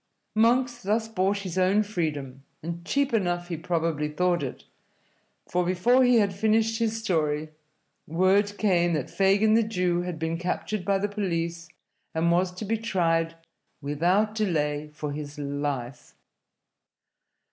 Monks 0.33 0.81
thus 0.81 1.07
bought 1.07 1.37
his 1.45 1.59
own 1.59 1.83
freedom, 1.83 2.41
and 2.63 2.83
cheap 2.83 3.13
enough 3.13 3.49
he 3.49 3.55
probably 3.55 4.09
thought 4.09 4.41
it, 4.41 4.63
for 5.47 5.63
before 5.63 6.03
he 6.03 6.15
had 6.15 6.33
finished 6.33 6.79
his 6.79 6.97
story, 6.97 7.49
word 8.07 8.57
came 8.57 8.93
that 8.93 9.11
Fagin 9.11 9.53
the 9.53 9.61
Jew 9.61 10.01
had 10.01 10.17
been 10.17 10.39
captured 10.39 10.83
by 10.83 10.97
the 10.97 11.07
police 11.07 11.69
and 12.15 12.31
was 12.31 12.51
to 12.51 12.65
be 12.65 12.79
tried 12.79 13.35
without 13.79 14.33
delay 14.33 14.89
for 14.91 15.11
his 15.11 15.37
life. 15.37 16.15